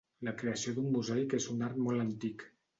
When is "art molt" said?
1.71-2.09